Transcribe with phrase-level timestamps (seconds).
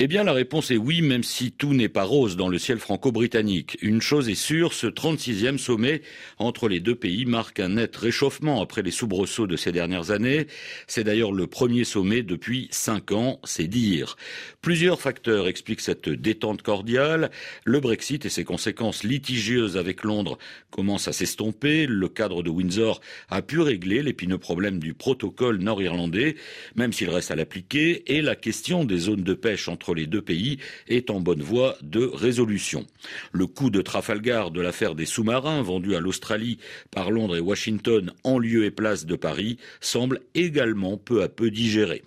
[0.00, 2.80] Eh bien, la réponse est oui, même si tout n'est pas rose dans le ciel
[2.80, 3.78] franco-britannique.
[3.80, 6.02] Une chose est sûre, ce 36e sommet
[6.36, 10.48] entre les deux pays marque un net réchauffement après les soubresauts de ces dernières années.
[10.88, 14.16] C'est d'ailleurs le premier sommet depuis cinq ans, c'est dire.
[14.62, 17.30] Plusieurs facteurs expliquent cette détente cordiale.
[17.64, 20.38] Le Brexit et ses conséquences litigieuses avec Londres
[20.70, 21.86] commencent à s'estomper.
[21.86, 26.34] Le cadre de Windsor a pu régler l'épineux problème du protocole nord-irlandais,
[26.74, 30.22] même s'il reste à l'appliquer, et la question des zones de pêche entre les deux
[30.22, 30.58] pays
[30.88, 32.86] est en bonne voie de résolution.
[33.32, 36.58] Le coup de Trafalgar de l'affaire des sous-marins vendus à l'Australie
[36.90, 41.50] par Londres et Washington en lieu et place de Paris semble également peu à peu
[41.50, 42.02] digéré.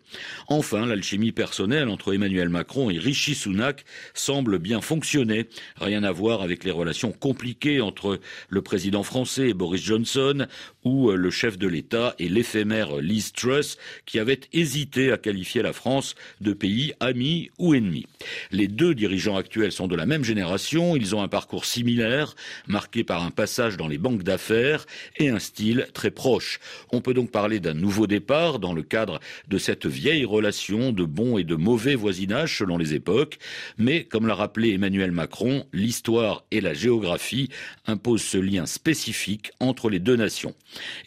[0.47, 5.47] Enfin, l'alchimie personnelle entre Emmanuel Macron et Rishi Sunak semble bien fonctionner.
[5.75, 10.47] Rien à voir avec les relations compliquées entre le président français et Boris Johnson
[10.83, 15.73] ou le chef de l'État et l'éphémère Liz Truss qui avait hésité à qualifier la
[15.73, 18.05] France de pays ami ou ennemi.
[18.51, 22.35] Les deux dirigeants actuels sont de la même génération, ils ont un parcours similaire,
[22.67, 24.85] marqué par un passage dans les banques d'affaires
[25.17, 26.59] et un style très proche.
[26.91, 31.03] On peut donc parler d'un nouveau départ dans le cadre de cette vieille relation de
[31.03, 33.37] bon et de mauvais voisinage selon les époques,
[33.77, 37.49] mais comme l'a rappelé Emmanuel Macron, l'histoire et la géographie
[37.85, 40.53] imposent ce lien spécifique entre les deux nations.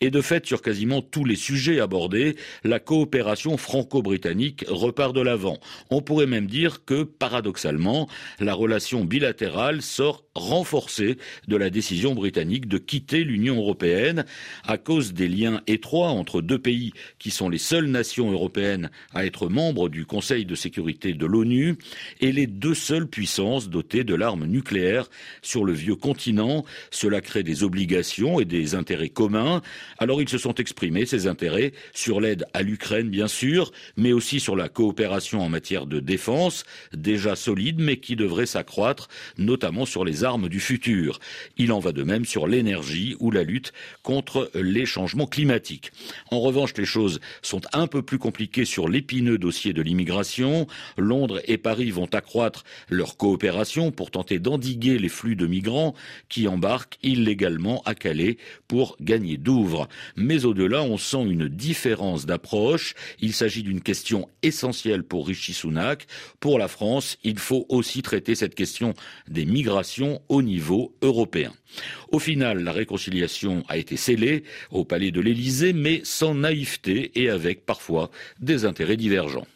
[0.00, 5.58] Et de fait, sur quasiment tous les sujets abordés, la coopération franco-britannique repart de l'avant.
[5.90, 11.16] On pourrait même dire que, paradoxalement, la relation bilatérale sort renforcée
[11.48, 14.24] de la décision britannique de quitter l'Union européenne
[14.64, 19.24] à cause des liens étroits entre deux pays qui sont les seules nations européennes à
[19.24, 21.76] être membres du Conseil de sécurité de l'ONU
[22.20, 25.08] et les deux seules puissances dotées de l'arme nucléaire
[25.42, 26.64] sur le vieux continent.
[26.90, 29.62] Cela crée des obligations et des intérêts communs.
[29.98, 34.40] Alors ils se sont exprimés, ces intérêts, sur l'aide à l'Ukraine bien sûr, mais aussi
[34.40, 36.39] sur la coopération en matière de défense,
[36.92, 41.18] déjà solide mais qui devrait s'accroître, notamment sur les armes du futur.
[41.56, 45.92] Il en va de même sur l'énergie ou la lutte contre les changements climatiques.
[46.30, 50.66] En revanche, les choses sont un peu plus compliquées sur l'épineux dossier de l'immigration.
[50.96, 55.94] Londres et Paris vont accroître leur coopération pour tenter d'endiguer les flux de migrants
[56.28, 59.88] qui embarquent illégalement à Calais pour gagner Douvres.
[60.16, 62.94] Mais au-delà, on sent une différence d'approche.
[63.20, 66.06] Il s'agit d'une question essentielle pour Rishi Sunak.
[66.38, 68.94] Pour la France, il faut aussi traiter cette question
[69.28, 71.52] des migrations au niveau européen.
[72.12, 77.30] Au final, la réconciliation a été scellée au palais de l'Élysée, mais sans naïveté et
[77.30, 78.10] avec parfois
[78.40, 79.46] des intérêts divergents.